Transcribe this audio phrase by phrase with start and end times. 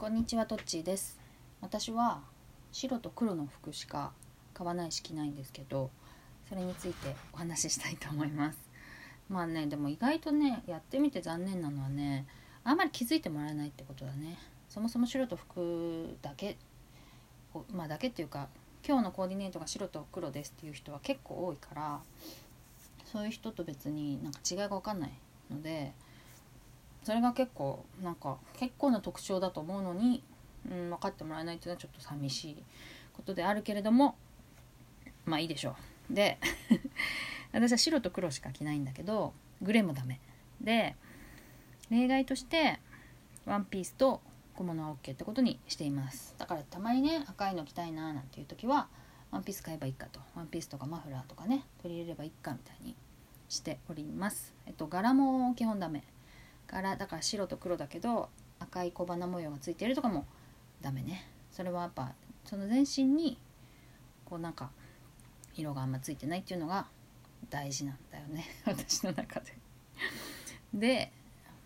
[0.00, 1.20] こんにちはトッチーです。
[1.60, 2.22] 私は
[2.72, 4.12] 白と黒の服しか
[4.54, 5.90] 買わないし着ないんですけど
[6.48, 8.58] それについてお話ししたいと思います。
[9.28, 12.26] まあねでも意外とねやってみて残念なのはね
[12.64, 14.38] あんまり気づいてもらえないってことだね。
[14.70, 16.56] そもそも白と服だけ
[17.70, 18.48] まあだけっていうか
[18.88, 22.00] 今日のコーディネートが白と黒ですっていう人は結構多いから
[23.04, 25.12] そういう人と別になんか違いが分かんない
[25.50, 25.92] ので
[27.02, 30.22] それが結構なんか結構な特徴だと思うのに、
[30.70, 32.62] うん、分かってもらえないっていうのはちょっと寂しい
[33.12, 34.16] ことであるけれども
[35.24, 35.76] まあいいでしょ
[36.10, 36.14] う。
[36.14, 36.38] で
[37.52, 39.32] 私は白と黒しか着ないんだけど
[39.62, 40.20] グレーもダメ。
[40.60, 40.96] で
[41.90, 42.80] 例外として
[43.46, 44.20] ワンピースと
[44.54, 46.34] 小物は OK ってことにしています。
[46.38, 48.88] だからたまにね赤いの着たいななんていう時は
[49.30, 50.20] ワンピース買えばいいかと。
[50.34, 52.94] ワンピースとかマフラーとかね取り入れればいいかみたいに
[53.48, 54.54] しております。
[54.66, 56.04] えっと柄も基本ダメ。
[56.70, 58.28] 柄だから白と黒だけど
[58.60, 60.26] 赤い小花模様がついてるとかも
[60.80, 61.26] ダメね。
[61.50, 62.12] それはやっぱ
[62.44, 63.38] その全身に
[64.24, 64.70] こうなんか
[65.56, 66.86] 色があんまついてないっていうのが
[67.48, 68.44] 大事なんだよね。
[68.64, 69.56] 私の中で。
[70.72, 71.12] で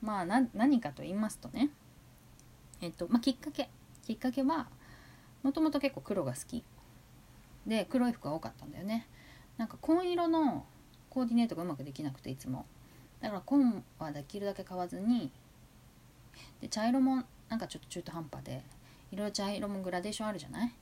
[0.00, 1.70] まあ何かと言いますとね。
[2.80, 3.68] えっとまあきっかけ。
[4.02, 4.68] きっかけは
[5.42, 6.64] もともと結構黒が好き。
[7.66, 9.06] で黒い服が多かったんだよね。
[9.58, 10.66] なんか紺色の
[11.10, 12.66] コーディネートがうまくできなくていつも。
[13.24, 15.30] だから紺はできるだけ買わずに
[16.60, 18.62] で茶色もなんかちょっと中途半端で
[19.10, 20.72] いろいろ茶色もグラデーションあるじゃない？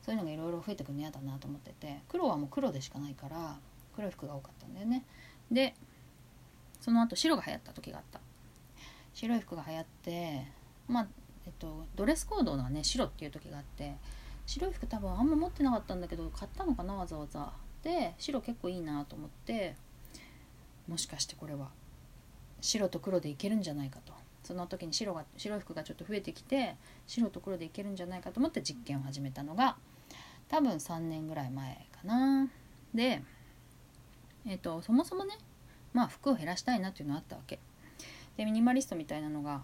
[0.00, 3.58] そういうのがいろいろ増えてくるの嫌だなと思ってて黒はもう黒でしかないから
[3.96, 5.04] 黒い服が多かったんだよね。
[5.50, 5.74] で
[6.80, 8.20] その後白が流行った時があった。
[9.12, 10.46] 白い服が流行って
[10.86, 11.06] まあ
[11.46, 13.96] えっとドレスコードのね白っていう時があって
[14.46, 17.52] 白い服多分あんま持ってなかったんだけど買ったのかなわざわざ。
[17.82, 19.74] で白結構いいなと思って
[20.86, 21.70] もしかしてこれは。
[22.60, 24.12] 白と黒でいけるんじゃないかと。
[24.42, 29.76] その時に白が白い服がちょっと増えてきて白と黒でいけるんじゃないかと思って実験を始めたのが
[30.48, 32.48] 多分3年ぐらい前かな。
[32.94, 33.22] で
[34.46, 35.36] え、ー、とそもそもね
[35.92, 37.58] まあ服を減らしたいなっていうのはあったわけ。
[38.36, 39.62] でミニマリストみたいなのが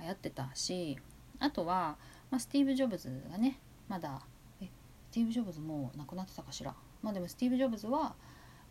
[0.00, 0.98] 流行ってたし
[1.38, 1.96] あとは、
[2.30, 3.58] まあ、スティーブ・ジョブズがね
[3.88, 4.22] まだ
[4.60, 4.68] え
[5.10, 6.74] スティーブ・ジョブズもう亡くなってたかしら。
[7.02, 8.16] まあでもスティーブ・ジョブズは、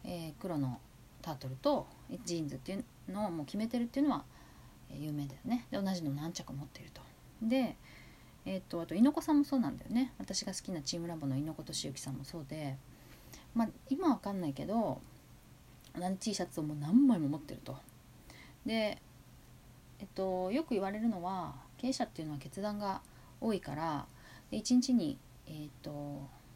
[0.03, 0.81] えー、黒の
[1.21, 1.87] タートルと
[2.25, 4.25] ジーンズっていうのをもう決めてるっていうのは
[4.91, 5.67] 有名だよね。
[5.71, 7.01] で同じの何着持ってると。
[7.41, 7.75] で
[8.45, 10.13] えー、っとあと猪子さんもそうなんだよね。
[10.17, 12.77] 私が好きなチームラボの猪子寿之さんもそうで。
[13.53, 15.01] まあ今わかんないけど
[15.97, 17.77] 同じ T シャツをもう何枚も持ってると。
[18.65, 19.01] で
[19.99, 23.01] えっとよく言われるのは経営者っていうのは決断が
[23.39, 24.05] 多いから
[24.51, 25.17] 1日に
[25.47, 25.91] えー、っと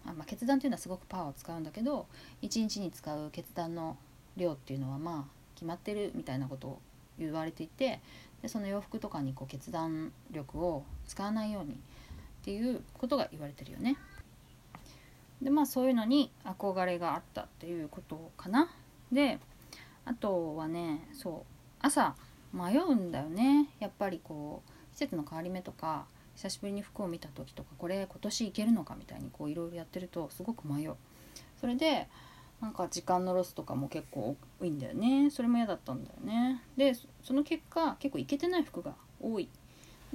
[0.05, 2.07] あ、まあ、決断っていうのはすごくパワーを使うんだけど
[2.41, 3.97] 1日に使う決断の
[4.35, 6.81] 量っていうのはまあ決まってるみたいなことを
[7.19, 7.99] 言われていて
[8.41, 11.75] でその洋服とかにこう決断力を使わないようにっ
[12.45, 13.97] ていうことが言われてるよね。
[15.41, 18.69] でまあそういうのに憧れがあったっていうことかな。
[19.11, 19.39] で
[20.05, 22.15] あとはねそう朝
[22.53, 26.05] 迷うんだよねやっぱりこう季節の変わり目とか
[26.35, 30.95] 久しぶりに服を見た時とかこれ今年いけるのかみたいにこういろいろやってるとすごく迷う。
[31.59, 32.07] それで
[32.61, 35.29] なんか時間のロスとかも結構多いんだよね。
[35.29, 36.61] それも嫌だったんだよね。
[36.75, 36.93] で
[37.23, 39.49] その結果結構いけてない服が多い。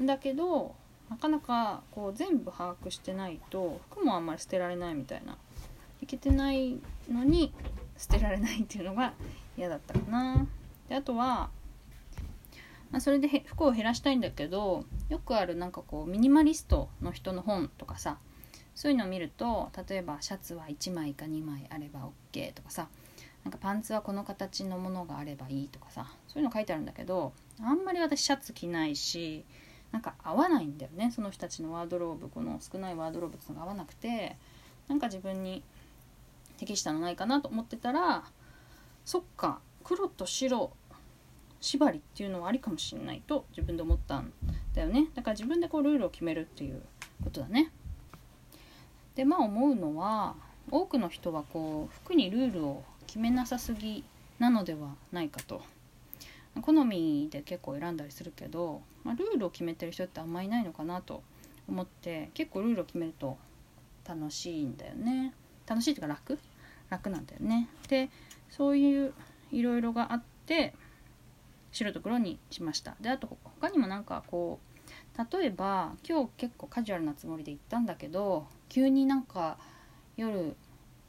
[0.00, 0.74] んだけど
[1.08, 5.38] なかなかこう全部把握してないと服もあんまり捨てられないみたいな。
[6.02, 6.78] いけてない
[7.10, 7.54] のに
[7.96, 9.14] 捨てられないっていうのが
[9.56, 10.46] 嫌だったかな。
[10.88, 11.48] であとは、
[12.90, 18.18] まあ、それで服を減らしたいんだけどよくあるなんかこうミニマリストの人の本とかさ
[18.74, 22.88] そういうのを見ると例えばシャツは1枚か2枚あれば OK とかさ
[23.44, 27.32] なんかパンツはこの形のものがあればいいとかさそういうの書いてあるんだけど
[27.62, 29.44] あんまり私シャツ着ないし
[29.92, 34.36] なんか合わないんだよねその人たちのワードローブこの少ないワードローブっていうのが合わなくて
[34.88, 35.62] なんか自分に
[36.56, 38.24] 適したのないかなと思ってたら
[39.04, 40.72] そっか黒と白
[41.60, 44.32] 縛りっていうのはありかもしんないと自分で思ったん
[44.74, 45.06] だよね。
[45.14, 46.82] だから自分でこうルールを決めるっていう
[47.22, 47.70] ことだね。
[49.14, 50.34] でまあ思うのは
[50.70, 54.04] 多くの人はこう服にルールを決めなさすぎ
[54.38, 55.62] なのではないかと。
[56.62, 61.22] 好みで結構選んだりするけど、まあ、ルールを決めてる人ってあんまりいないのかなと
[61.68, 63.36] 思って結構ルールを決めると
[64.06, 65.34] 楽しいんだよね。
[65.66, 66.38] 楽しいっていうか楽？
[66.90, 67.68] 楽なんだよね。
[67.88, 68.08] で
[68.50, 69.12] そういう
[69.50, 70.74] いろいろがあって
[71.72, 72.96] 白と黒にしました。
[73.00, 74.73] であと他にもなんかこう
[75.16, 79.58] 例えば今日結構カジュアルなつもりで行ったんだけど急になんか
[80.16, 80.56] 夜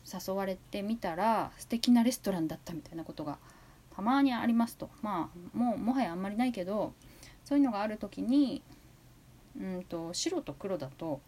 [0.05, 3.37] 誘われてみたら素敵なレストランだったみたいなことが
[3.95, 4.89] たまにありますと。
[5.01, 6.93] まあもうもはやあんまりないけど
[7.43, 8.61] そういうのがある時に
[9.59, 11.21] うんと白と黒だと、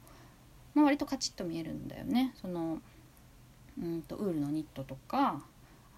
[0.75, 2.33] まあ、割とカチッと見えるんだよね。
[2.35, 2.79] その
[3.81, 5.41] うんとウールのニットとか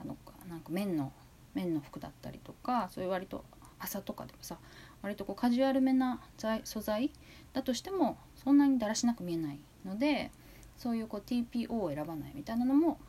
[0.02, 0.16] あの
[0.48, 1.12] なんか綿の
[1.56, 3.44] 綿の服だったりとかそういう割と
[3.80, 4.58] 朝とかでもさ
[5.02, 6.20] 割とこうカジュアルめな
[6.64, 7.12] 素材
[7.54, 10.32] だとしてもそんなにだらしなく見えないので
[10.78, 13.00] そういうこう TPO を選ばないみたいなのも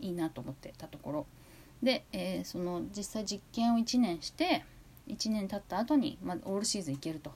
[0.00, 1.26] いいなと思ってたところ
[1.82, 4.64] で、えー、その実際実験を1年して
[5.08, 7.32] 1年経った後に、まあ、オールシーズンいけると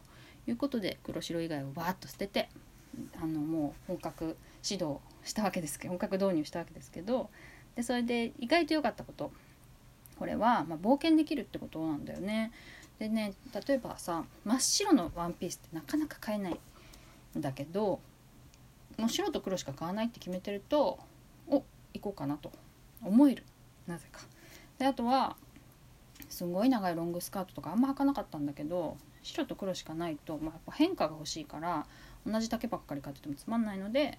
[0.46, 2.48] いうことで黒白以外をバーッと捨てて
[3.20, 4.36] あのもう本格
[4.68, 7.28] 指導したわけですけど本格導入したわけですけど
[7.74, 9.32] でそれで意外と良かったこと
[10.18, 12.50] これは、まあ、冒険できるってことなんだよね。
[12.98, 13.34] でね
[13.66, 16.60] 例えばさ真っ白のワンピースってなかなか買えない
[17.38, 18.00] んだけど
[18.96, 20.98] もう白と黒しか買わないって決めてると
[21.48, 21.62] お
[21.92, 22.50] 行こうかなと
[23.04, 23.44] 思える
[23.86, 24.20] なぜか。
[24.78, 25.36] であとは
[26.28, 31.86] すごい長いロングスカートとかあんま履かなかったんだけど白と黒しかないと、まあ、やっぱ変化が欲しいから
[32.26, 34.18] 同じ丈ばっかり買っててもつまんないので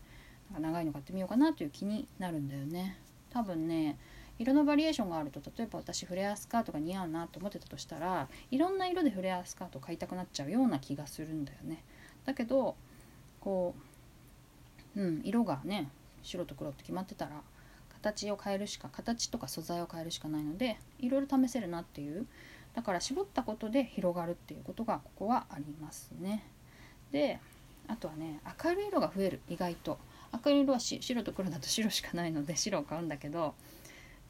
[0.60, 2.98] 長いの買ってみようかなという気になるんだよね。
[3.30, 3.98] 多分ね
[4.40, 11.84] 色のバリエーションがあると例えば私フレアスカートが似合うなと思ってたとしたらいろんな色でフレアスカートを買いたくなっちゃうような気がするんだよね。
[12.26, 12.76] だけど
[13.40, 13.74] こ
[14.96, 15.90] ううん色がね
[16.24, 17.42] 白と黒って決まってたら
[18.02, 22.28] 形を変えるしか形とか素材を変えるしかないのでいろいろ試せるなっていう
[22.76, 26.44] だから絞ったことで広がるっていうことがここはありますね。
[27.12, 27.40] で
[27.88, 29.98] あとはね明るい色が増える意外と
[30.46, 33.56] 明るい色は白と黒だと白しかないので白を買うんだけど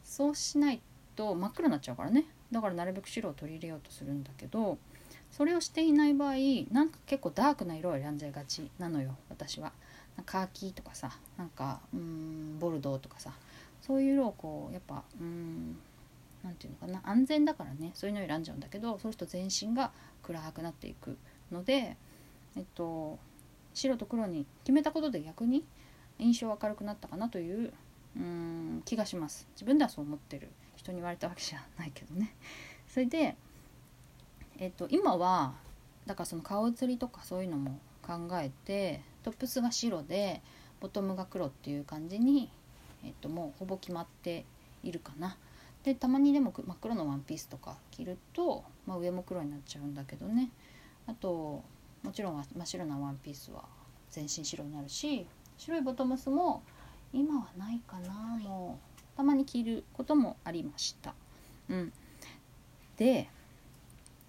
[0.07, 0.81] そうしない
[1.15, 4.77] と真っ黒になっちゃうからねだからなるべく白を取り入れようとするんだけど
[5.31, 6.33] それをしていない場合
[6.71, 9.71] なんか結構ダークな色を選んじゃいがちなのよ私は。
[10.25, 13.31] カーキとかさなんかうんボルドーとかさ
[13.83, 15.77] そういう色をこうやっぱうん
[16.44, 19.92] 何て言うのかな安全だからねそういうのを選んじゃうんだけどそうすると全身が
[20.24, 21.18] 暗くなっていく
[21.51, 21.98] ので
[22.56, 23.19] えっと
[23.75, 25.63] 白と黒に決めたことで逆に
[26.18, 27.71] 印象明るくなったかなという
[28.17, 29.47] うん気がします。
[29.53, 30.49] 自分ではそう思ってる。
[30.75, 32.33] 人に言われたわけじゃないけどね。
[32.87, 33.35] それで、
[34.57, 35.55] えっと、今は
[36.05, 40.41] だからその顔写りとかそういうのも考えてトップスが白で
[40.79, 42.49] ボトムが黒っていう感じに、
[43.03, 44.45] えっと、もうほぼ決まって
[44.83, 45.37] いるかな。
[45.83, 50.49] でたまにでも真っ黒のワンピースとか着ると、まあ、上も黒になっちゃうんだけどね。
[51.05, 51.63] あと
[52.03, 53.63] もちろん真っ白なワンピースは
[54.09, 55.25] 全身白になるし
[55.57, 56.63] 白いボトムスも
[57.13, 58.13] 今はないかな。
[58.44, 61.13] もうたまに着ることもありました。
[61.69, 61.94] うん、
[62.98, 63.30] で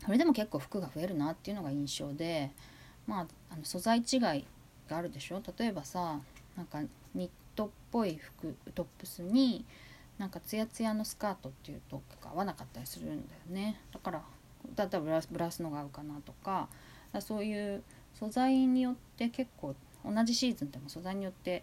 [0.05, 2.51] それでも結構服が増えるなっていうのが印象で
[3.07, 4.45] まああの素材違い
[4.89, 5.43] があるでしょ？
[5.59, 6.21] 例えばさ
[6.57, 6.81] なんか
[7.15, 9.65] ニットっぽい服トップスに
[10.17, 13.21] なんかツヤツヤのスカートっていうと合わなかったりするんだよ
[13.51, 13.81] ね。
[13.93, 14.23] だから
[14.75, 16.69] だったらブラスブラスのが合うかなとか
[17.21, 17.83] そういう
[18.15, 21.63] 素材によって結構同じシーズンでも素材によって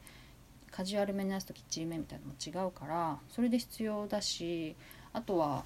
[0.76, 4.76] カジュアルめのやつときっちりめみたいなのも違うからそれで必要だし
[5.14, 5.64] あとは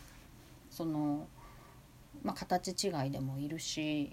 [0.69, 1.25] その、
[2.21, 4.11] まあ、形違いでもいるし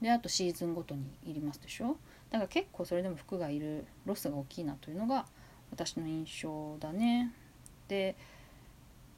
[0.00, 1.98] であとシーズンごとにいりますでしょ？
[2.30, 5.26] だから結構それでも服がいるロスが大きいなというのが
[5.70, 7.30] 私の印象だね。
[7.88, 8.16] で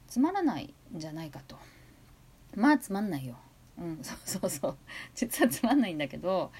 [0.09, 1.55] つまらないんじゃないかと
[2.55, 3.35] まあつまんないよ。
[3.79, 4.77] うんそうそうそう
[5.15, 6.51] 実はつまんないんだけど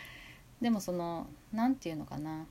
[0.62, 2.46] でもその何て言うのかな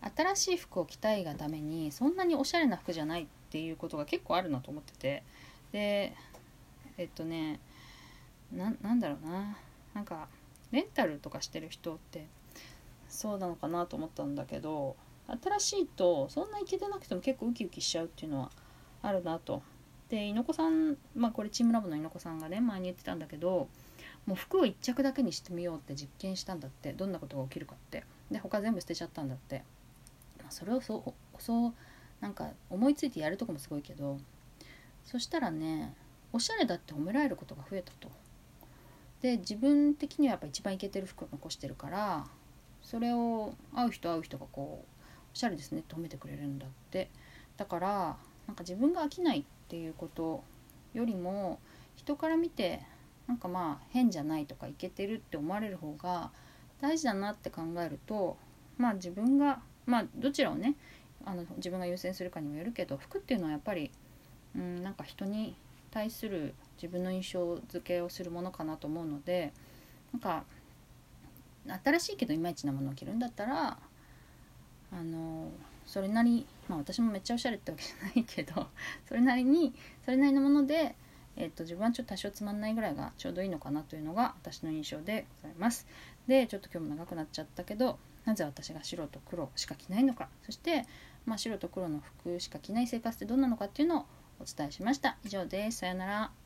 [0.00, 5.22] 新しい服を着たいがためにそんなにおしゃれな服じゃないっていうことが結構あるなと思ってて。
[5.72, 6.14] で
[6.98, 7.60] えっとね
[8.52, 9.58] なんだろうな。
[9.94, 10.28] なんか
[10.72, 12.26] レンタルとかしてる人って
[13.08, 14.96] そうなのかなと思ったんだけど
[15.42, 18.50] 新しいとそんなイケてなくても結構ウキウキしちゃうっていうのは
[19.02, 19.62] あるなと。
[20.08, 23.68] で猪子さんまあこれチームラボの猪子さんがね前に言ってたんだけど
[24.26, 26.92] もう服を1着だけにしてみようって実験したんだって。
[26.92, 28.04] どんなことが起きるかって。
[28.30, 29.64] で他全部捨てちゃったんだって。
[30.50, 31.74] それをそうそう
[32.20, 34.18] なんか思いついてやるとこもすごいけど
[35.04, 35.94] そしたらね
[36.32, 38.10] おしゃれだって褒められることが増えたと。
[39.22, 42.26] で自分的にはやっぱ一番イケてる服を残してるから
[42.82, 44.88] それを会う人会う人がこう
[45.32, 47.10] 「おしゃれですね」って褒めてくれるんだって
[47.56, 50.44] だからなんか自分が飽きないっていうこと
[50.92, 51.58] よりも
[51.96, 52.82] 人から見て
[53.26, 56.30] なんかまあ変じゃないとかイケてるって思われる方が
[56.80, 58.36] 大事だなって考えると
[58.76, 60.74] まあ自分がまあどちらをね
[61.24, 63.90] あの自分が優先するかにもよるけど服っていうのはやっぱり
[64.54, 65.56] うんなんか人に
[65.90, 69.52] 対する自分の印象付けをするものかなと思うので
[70.12, 70.44] なんか
[71.84, 73.78] 新しいけどいまいちなものを着るんだったら
[74.92, 75.50] あの
[75.86, 78.66] それなりまあ私もめっちゃおしゃれってわけじゃないけど
[79.08, 79.74] それなりに
[80.04, 80.94] それなりのもので、
[81.36, 85.86] えーと、自分はちょっと多少つまんないぐらいがちょうどいいのかなというのが私の印象でございます。
[86.26, 90.28] でちょっと今日も長くなっちゃったけどなぜ私が白と黒しか着ないのか。
[90.44, 90.84] そして、
[91.24, 94.06] まあ、白と黒の服しか着ない生活ってどんなのかっていうのを
[94.40, 95.16] お伝えしました。
[95.24, 95.78] 以上です。
[95.78, 96.45] さよなら。